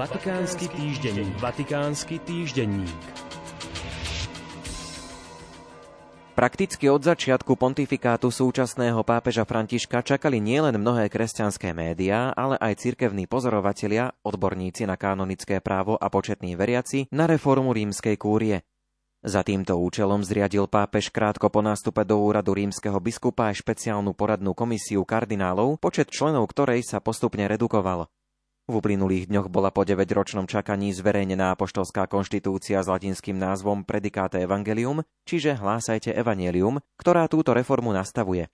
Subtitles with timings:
[0.00, 1.36] Vatikánsky týždenník.
[1.44, 3.04] Vatikánsky týždenník.
[6.32, 13.28] Prakticky od začiatku pontifikátu súčasného pápeža Františka čakali nielen mnohé kresťanské médiá, ale aj cirkevní
[13.28, 18.64] pozorovatelia, odborníci na kanonické právo a početní veriaci na reformu rímskej kúrie.
[19.20, 24.56] Za týmto účelom zriadil pápež krátko po nástupe do úradu rímskeho biskupa aj špeciálnu poradnú
[24.56, 28.08] komisiu kardinálov, počet členov ktorej sa postupne redukoval.
[28.70, 35.02] V uplynulých dňoch bola po 9-ročnom čakaní zverejnená apoštolská konštitúcia s latinským názvom Predikáte Evangelium,
[35.26, 38.46] čiže Hlásajte Evangelium, ktorá túto reformu nastavuje.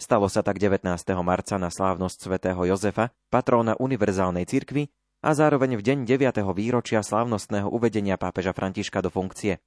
[0.00, 0.88] Stalo sa tak 19.
[1.20, 4.88] marca na slávnosť svätého Jozefa, patróna univerzálnej cirkvi,
[5.20, 6.40] a zároveň v deň 9.
[6.56, 9.60] výročia slávnostného uvedenia pápeža Františka do funkcie.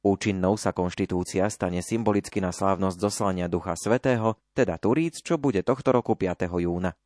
[0.00, 5.92] Účinnou sa konštitúcia stane symbolicky na slávnosť zoslania Ducha Svetého, teda Turíc, čo bude tohto
[5.92, 6.48] roku 5.
[6.56, 6.96] júna.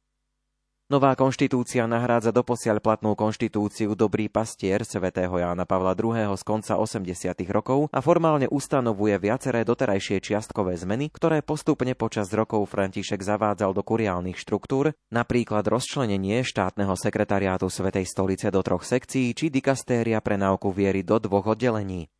[0.85, 6.37] Nová konštitúcia nahrádza doposiaľ platnú konštitúciu Dobrý pastier svätého Jána Pavla II.
[6.37, 7.09] z konca 80.
[7.49, 13.81] rokov a formálne ustanovuje viaceré doterajšie čiastkové zmeny, ktoré postupne počas rokov František zavádzal do
[13.81, 20.69] kuriálnych štruktúr, napríklad rozčlenenie štátneho sekretariátu Svetej stolice do troch sekcií či dikastéria pre náuku
[20.69, 22.13] viery do dvoch oddelení.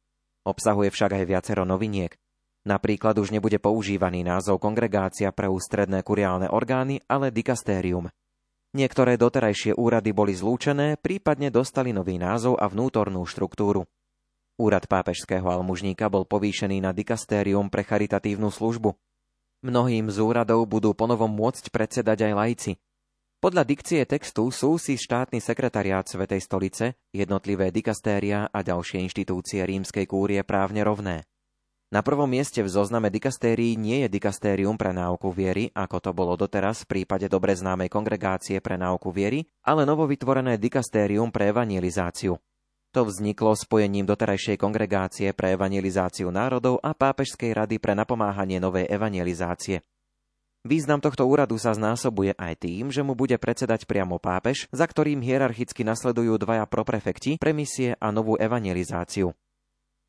[0.49, 2.17] Obsahuje však aj viacero noviniek.
[2.65, 8.09] Napríklad už nebude používaný názov kongregácia pre ústredné kuriálne orgány, ale dikastérium.
[8.75, 13.87] Niektoré doterajšie úrady boli zlúčené, prípadne dostali nový názov a vnútornú štruktúru.
[14.59, 18.99] Úrad pápežského almužníka bol povýšený na dikastérium pre charitatívnu službu.
[19.63, 22.73] Mnohým z úradov budú ponovom môcť predsedať aj lajci,
[23.45, 30.09] podľa dikcie textu sú si štátny sekretariát Svetej stolice, jednotlivé dikastéria a ďalšie inštitúcie rímskej
[30.09, 31.29] kúrie právne rovné.
[31.95, 36.35] Na prvom mieste v zozname dikastérií nie je dikastérium pre náuku viery, ako to bolo
[36.35, 42.35] doteraz v prípade dobre známej kongregácie pre náuku viery, ale novovytvorené dikastérium pre evangelizáciu.
[42.91, 49.79] To vzniklo spojením doterajšej kongregácie pre evangelizáciu národov a pápežskej rady pre napomáhanie novej evangelizácie.
[50.67, 55.23] Význam tohto úradu sa znásobuje aj tým, že mu bude predsedať priamo pápež, za ktorým
[55.23, 59.31] hierarchicky nasledujú dvaja proprefekti pre misie a novú evangelizáciu.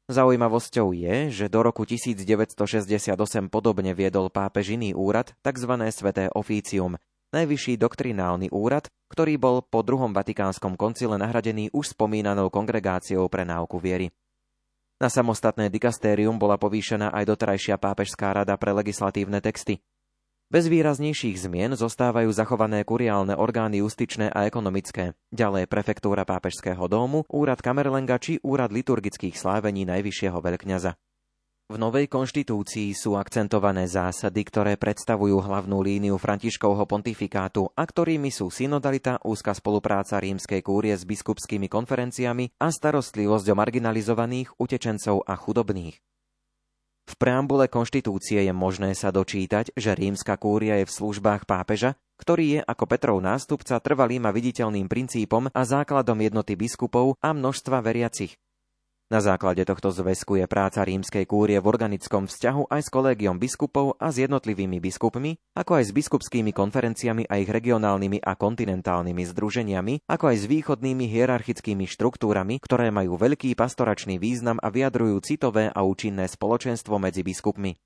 [0.05, 3.09] Zaujímavosťou je, že do roku 1968
[3.49, 5.71] podobne viedol pápež iný úrad, tzv.
[5.89, 7.01] sveté ofícium,
[7.33, 13.81] najvyšší doktrinálny úrad, ktorý bol po druhom vatikánskom koncile nahradený už spomínanou kongregáciou pre náuku
[13.81, 14.13] viery.
[15.01, 19.81] Na samostatné dikastérium bola povýšená aj doterajšia pápežská rada pre legislatívne texty.
[20.45, 27.65] Bez výraznejších zmien zostávajú zachované kuriálne orgány justičné a ekonomické, ďalej prefektúra pápežského domu, úrad
[27.65, 30.93] Kamerlenga či úrad liturgických slávení najvyššieho veľkňaza.
[31.65, 38.53] V novej konštitúcii sú akcentované zásady, ktoré predstavujú hlavnú líniu Františkovho pontifikátu a ktorými sú
[38.53, 45.97] synodalita, úzka spolupráca rímskej kúrie s biskupskými konferenciami a starostlivosť o marginalizovaných, utečencov a chudobných.
[47.05, 52.45] V preambule konštitúcie je možné sa dočítať, že rímska kúria je v službách pápeža, ktorý
[52.57, 58.33] je ako Petrov nástupca trvalým a viditeľným princípom a základom jednoty biskupov a množstva veriacich.
[59.05, 64.01] Na základe tohto zväzku je práca rímskej kúrie v organickom vzťahu aj s kolégiom biskupov
[64.01, 70.09] a s jednotlivými biskupmi, ako aj s biskupskými konferenciami a ich regionálnymi a kontinentálnymi združeniami,
[70.09, 75.85] ako aj s východnými hierarchickými štruktúrami, ktoré majú veľký pastoračný význam a vyjadrujú citové a
[75.85, 77.77] účinné spoločenstvo medzi biskupmi.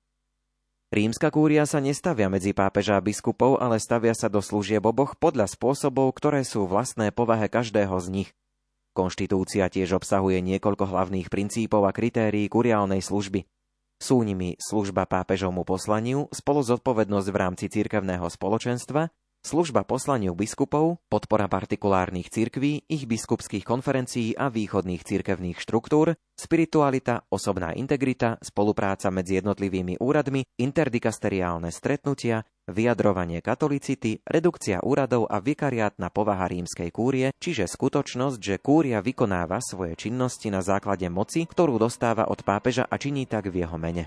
[0.88, 5.52] Rímska kúria sa nestavia medzi pápeža a biskupov, ale stavia sa do služieb oboch podľa
[5.52, 8.30] spôsobov, ktoré sú vlastné povahe každého z nich.
[8.90, 13.46] Konštitúcia tiež obsahuje niekoľko hlavných princípov a kritérií kuriálnej služby.
[14.00, 21.48] Sú nimi služba pápežovmu poslaniu, spolu zodpovednosť v rámci cirkevného spoločenstva, služba poslaniu biskupov, podpora
[21.48, 30.00] partikulárnych cirkví, ich biskupských konferencií a východných cirkevných štruktúr, spiritualita, osobná integrita, spolupráca medzi jednotlivými
[30.00, 38.56] úradmi, interdikasteriálne stretnutia, vyjadrovanie katolicity, redukcia úradov a vikariátna povaha rímskej kúrie, čiže skutočnosť, že
[38.62, 43.66] kúria vykonáva svoje činnosti na základe moci, ktorú dostáva od pápeža a činí tak v
[43.66, 44.06] jeho mene.